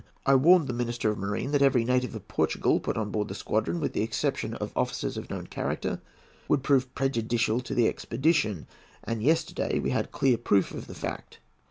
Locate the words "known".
5.29-5.45